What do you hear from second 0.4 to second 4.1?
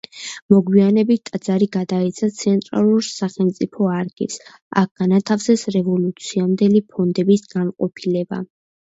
მოგვიანებით ტაძარი გადაეცა ცენტრალურ სახელმწიფო